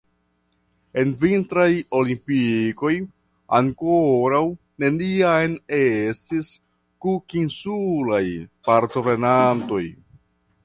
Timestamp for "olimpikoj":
1.97-2.93